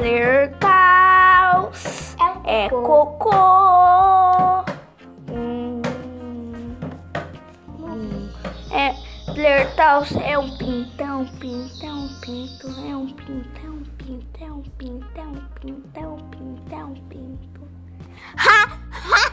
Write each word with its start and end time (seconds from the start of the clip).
Lertaus 0.00 1.78
é, 2.44 2.66
é 2.66 2.68
cocô. 2.68 3.30
Hum, 5.30 5.82
hum. 7.80 8.30
É, 8.70 8.94
Lertaus 9.32 10.12
é 10.16 10.38
um 10.38 10.56
pintão, 10.56 11.26
pintão, 11.40 12.08
pinto, 12.20 12.68
é 12.68 12.96
um 12.96 13.06
pintão, 13.08 13.82
pintão, 13.98 14.62
pintão, 14.78 15.32
pintão, 15.60 16.16
pintão, 16.30 16.94
pinto. 17.08 17.60
Ha! 18.36 18.78
Ha! 18.92 19.32